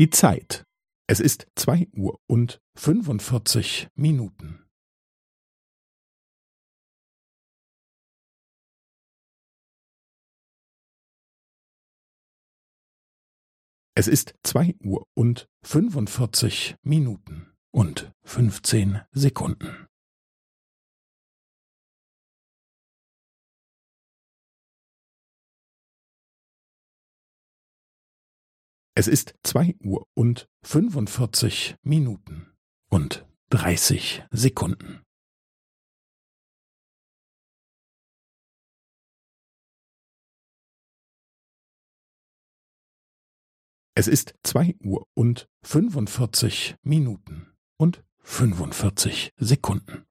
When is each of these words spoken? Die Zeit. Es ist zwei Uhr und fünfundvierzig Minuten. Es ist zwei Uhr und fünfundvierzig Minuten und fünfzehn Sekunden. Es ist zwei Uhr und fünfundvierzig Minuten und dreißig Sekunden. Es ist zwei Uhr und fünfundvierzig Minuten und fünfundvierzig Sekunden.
Die 0.00 0.08
Zeit. 0.08 0.64
Es 1.08 1.20
ist 1.20 1.46
zwei 1.56 1.86
Uhr 1.92 2.18
und 2.26 2.58
fünfundvierzig 2.74 3.88
Minuten. 3.96 4.66
Es 13.94 14.08
ist 14.08 14.38
zwei 14.42 14.74
Uhr 14.82 15.06
und 15.12 15.50
fünfundvierzig 15.62 16.76
Minuten 16.80 17.52
und 17.70 18.10
fünfzehn 18.22 19.02
Sekunden. 19.12 19.89
Es 29.00 29.08
ist 29.08 29.34
zwei 29.42 29.74
Uhr 29.82 30.06
und 30.12 30.46
fünfundvierzig 30.62 31.74
Minuten 31.80 32.52
und 32.90 33.26
dreißig 33.48 34.26
Sekunden. 34.30 35.00
Es 43.94 44.06
ist 44.06 44.34
zwei 44.42 44.76
Uhr 44.84 45.08
und 45.14 45.48
fünfundvierzig 45.62 46.76
Minuten 46.82 47.56
und 47.78 48.04
fünfundvierzig 48.18 49.32
Sekunden. 49.38 50.04